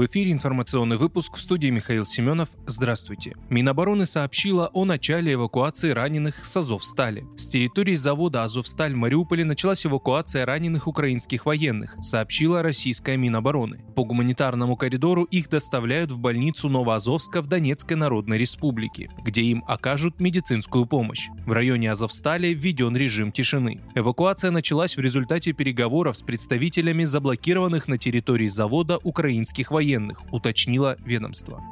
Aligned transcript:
В 0.00 0.06
эфире 0.06 0.32
информационный 0.32 0.96
выпуск 0.96 1.36
в 1.36 1.42
студии 1.42 1.68
Михаил 1.68 2.06
Семенов. 2.06 2.48
Здравствуйте. 2.66 3.36
Минобороны 3.50 4.06
сообщила 4.06 4.70
о 4.72 4.86
начале 4.86 5.34
эвакуации 5.34 5.90
раненых 5.90 6.46
с 6.46 6.56
Азовстали. 6.56 7.26
С 7.36 7.46
территории 7.46 7.96
завода 7.96 8.42
Азовсталь 8.44 8.94
в 8.94 8.96
Мариуполе 8.96 9.44
началась 9.44 9.84
эвакуация 9.84 10.46
раненых 10.46 10.86
украинских 10.86 11.44
военных, 11.44 11.98
сообщила 12.00 12.62
российская 12.62 13.18
Минобороны. 13.18 13.84
По 13.94 14.04
гуманитарному 14.04 14.74
коридору 14.74 15.24
их 15.24 15.50
доставляют 15.50 16.10
в 16.10 16.18
больницу 16.18 16.70
Новоазовска 16.70 17.42
в 17.42 17.46
Донецкой 17.46 17.98
Народной 17.98 18.38
Республике, 18.38 19.10
где 19.22 19.42
им 19.42 19.62
окажут 19.68 20.18
медицинскую 20.18 20.86
помощь. 20.86 21.28
В 21.44 21.52
районе 21.52 21.92
Азовстали 21.92 22.54
введен 22.54 22.96
режим 22.96 23.32
тишины. 23.32 23.82
Эвакуация 23.94 24.50
началась 24.50 24.96
в 24.96 25.00
результате 25.00 25.52
переговоров 25.52 26.16
с 26.16 26.22
представителями 26.22 27.04
заблокированных 27.04 27.86
на 27.86 27.98
территории 27.98 28.48
завода 28.48 28.96
украинских 29.02 29.70
военных 29.70 29.89
военных, 29.90 30.22
уточнило 30.32 30.96
ведомство. 31.04 31.62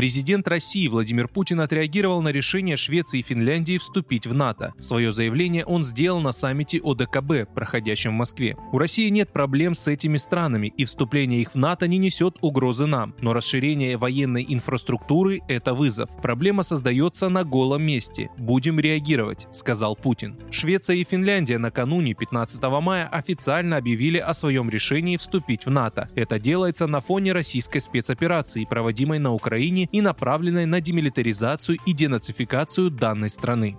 Президент 0.00 0.48
России 0.48 0.88
Владимир 0.88 1.28
Путин 1.28 1.60
отреагировал 1.60 2.22
на 2.22 2.30
решение 2.30 2.78
Швеции 2.78 3.18
и 3.18 3.22
Финляндии 3.22 3.76
вступить 3.76 4.26
в 4.26 4.32
НАТО. 4.32 4.72
Свое 4.78 5.12
заявление 5.12 5.66
он 5.66 5.84
сделал 5.84 6.22
на 6.22 6.32
саммите 6.32 6.80
ОДКБ, 6.82 7.52
проходящем 7.54 8.12
в 8.12 8.14
Москве. 8.14 8.56
У 8.72 8.78
России 8.78 9.10
нет 9.10 9.30
проблем 9.30 9.74
с 9.74 9.86
этими 9.88 10.16
странами, 10.16 10.72
и 10.74 10.86
вступление 10.86 11.42
их 11.42 11.52
в 11.52 11.56
НАТО 11.56 11.86
не 11.86 11.98
несет 11.98 12.38
угрозы 12.40 12.86
нам. 12.86 13.14
Но 13.20 13.34
расширение 13.34 13.98
военной 13.98 14.46
инфраструктуры– 14.48 15.42
это 15.48 15.74
вызов. 15.74 16.08
Проблема 16.22 16.62
создается 16.62 17.28
на 17.28 17.44
голом 17.44 17.82
месте. 17.82 18.30
Будем 18.38 18.80
реагировать, 18.80 19.48
сказал 19.52 19.96
Путин. 19.96 20.38
Швеция 20.50 20.96
и 20.96 21.04
Финляндия 21.04 21.58
накануне 21.58 22.14
15 22.14 22.62
мая 22.80 23.06
официально 23.06 23.76
объявили 23.76 24.16
о 24.16 24.32
своем 24.32 24.70
решении 24.70 25.18
вступить 25.18 25.66
в 25.66 25.70
НАТО. 25.70 26.08
Это 26.14 26.38
делается 26.38 26.86
на 26.86 27.02
фоне 27.02 27.34
российской 27.34 27.80
спецоперации, 27.80 28.64
проводимой 28.64 29.18
на 29.18 29.34
Украине 29.34 29.89
и 29.92 30.00
направленной 30.00 30.66
на 30.66 30.80
демилитаризацию 30.80 31.78
и 31.84 31.92
денацификацию 31.92 32.90
данной 32.90 33.28
страны. 33.28 33.76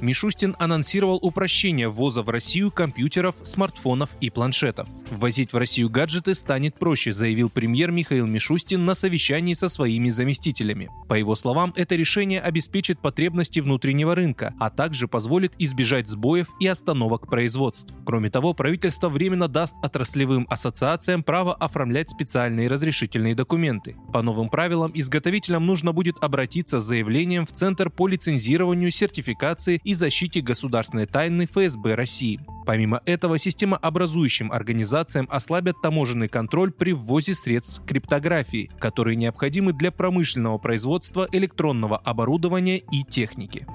Мишустин 0.00 0.56
анонсировал 0.58 1.18
упрощение 1.22 1.88
ввоза 1.88 2.22
в 2.22 2.28
Россию 2.28 2.70
компьютеров, 2.70 3.36
смартфонов 3.42 4.10
и 4.20 4.30
планшетов. 4.30 4.88
Ввозить 5.10 5.52
в 5.52 5.56
Россию 5.56 5.90
гаджеты 5.90 6.34
станет 6.34 6.74
проще, 6.78 7.12
заявил 7.12 7.50
премьер 7.50 7.90
Михаил 7.90 8.26
Мишустин 8.26 8.84
на 8.84 8.94
совещании 8.94 9.54
со 9.54 9.68
своими 9.68 10.10
заместителями. 10.10 10.90
По 11.08 11.14
его 11.14 11.34
словам, 11.34 11.72
это 11.76 11.94
решение 11.94 12.40
обеспечит 12.40 13.00
потребности 13.00 13.60
внутреннего 13.60 14.14
рынка, 14.14 14.54
а 14.60 14.70
также 14.70 15.08
позволит 15.08 15.54
избежать 15.58 16.08
сбоев 16.08 16.48
и 16.60 16.66
остановок 16.66 17.28
производств. 17.28 17.92
Кроме 18.04 18.30
того, 18.30 18.54
правительство 18.54 19.08
временно 19.08 19.48
даст 19.48 19.74
отраслевым 19.82 20.46
ассоциациям 20.50 21.22
право 21.22 21.54
оформлять 21.54 22.10
специальные 22.10 22.68
разрешительные 22.68 23.34
документы. 23.34 23.96
По 24.12 24.22
новым 24.22 24.48
правилам 24.48 24.92
изготовителям 24.94 25.66
нужно 25.66 25.92
будет 25.92 26.16
обратиться 26.20 26.80
с 26.80 26.84
заявлением 26.84 27.46
в 27.46 27.52
Центр 27.52 27.90
по 27.90 28.06
лицензированию, 28.06 28.90
сертификации 28.90 29.80
и 29.88 29.94
защите 29.94 30.42
государственной 30.42 31.06
тайны 31.06 31.46
ФСБ 31.46 31.94
России. 31.94 32.38
Помимо 32.66 33.00
этого, 33.06 33.38
системообразующим 33.38 34.52
организациям 34.52 35.26
ослабят 35.30 35.80
таможенный 35.80 36.28
контроль 36.28 36.72
при 36.72 36.92
ввозе 36.92 37.32
средств 37.32 37.82
криптографии, 37.86 38.70
которые 38.78 39.16
необходимы 39.16 39.72
для 39.72 39.90
промышленного 39.90 40.58
производства 40.58 41.26
электронного 41.32 41.96
оборудования 41.96 42.76
и 42.76 43.02
техники. 43.02 43.66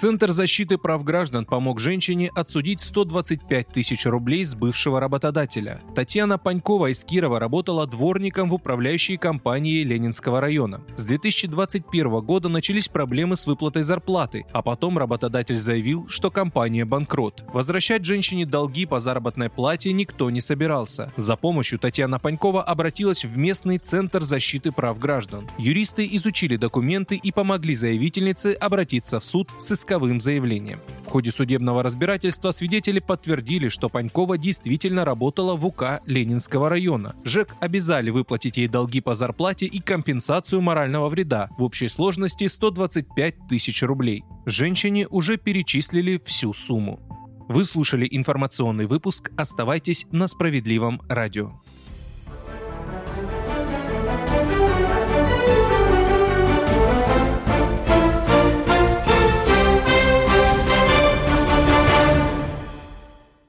Центр 0.00 0.30
защиты 0.30 0.78
прав 0.78 1.02
граждан 1.02 1.44
помог 1.44 1.80
женщине 1.80 2.30
отсудить 2.32 2.80
125 2.80 3.66
тысяч 3.66 4.06
рублей 4.06 4.44
с 4.44 4.54
бывшего 4.54 5.00
работодателя. 5.00 5.82
Татьяна 5.96 6.38
Панькова 6.38 6.92
из 6.92 7.02
Кирова 7.02 7.40
работала 7.40 7.84
дворником 7.84 8.48
в 8.48 8.54
управляющей 8.54 9.16
компании 9.16 9.82
Ленинского 9.82 10.40
района. 10.40 10.82
С 10.94 11.04
2021 11.04 12.20
года 12.20 12.48
начались 12.48 12.86
проблемы 12.86 13.34
с 13.34 13.48
выплатой 13.48 13.82
зарплаты, 13.82 14.46
а 14.52 14.62
потом 14.62 14.98
работодатель 14.98 15.56
заявил, 15.56 16.06
что 16.08 16.30
компания 16.30 16.84
банкрот. 16.84 17.42
Возвращать 17.52 18.04
женщине 18.04 18.46
долги 18.46 18.86
по 18.86 19.00
заработной 19.00 19.50
плате 19.50 19.92
никто 19.92 20.30
не 20.30 20.40
собирался. 20.40 21.12
За 21.16 21.34
помощью 21.34 21.80
Татьяна 21.80 22.20
Панькова 22.20 22.62
обратилась 22.62 23.24
в 23.24 23.36
местный 23.36 23.78
Центр 23.78 24.22
защиты 24.22 24.70
прав 24.70 25.00
граждан. 25.00 25.48
Юристы 25.58 26.08
изучили 26.12 26.54
документы 26.54 27.16
и 27.16 27.32
помогли 27.32 27.74
заявительнице 27.74 28.52
обратиться 28.52 29.18
в 29.18 29.24
суд 29.24 29.50
с 29.58 29.72
исковым 29.88 30.20
заявлением. 30.20 30.80
В 31.06 31.10
ходе 31.10 31.30
судебного 31.30 31.82
разбирательства 31.82 32.50
свидетели 32.50 32.98
подтвердили, 32.98 33.68
что 33.68 33.88
Панькова 33.88 34.36
действительно 34.36 35.04
работала 35.04 35.56
в 35.56 35.64
УК 35.64 36.00
Ленинского 36.04 36.68
района. 36.68 37.14
ЖЭК 37.24 37.54
обязали 37.60 38.10
выплатить 38.10 38.58
ей 38.58 38.68
долги 38.68 39.00
по 39.00 39.14
зарплате 39.14 39.64
и 39.64 39.80
компенсацию 39.80 40.60
морального 40.60 41.08
вреда 41.08 41.48
в 41.56 41.62
общей 41.62 41.88
сложности 41.88 42.46
125 42.48 43.48
тысяч 43.48 43.82
рублей. 43.82 44.24
Женщине 44.44 45.06
уже 45.08 45.38
перечислили 45.38 46.20
всю 46.22 46.52
сумму. 46.52 47.00
Вы 47.48 47.64
слушали 47.64 48.06
информационный 48.10 48.84
выпуск. 48.84 49.30
Оставайтесь 49.38 50.06
на 50.12 50.26
справедливом 50.26 51.00
радио. 51.08 51.52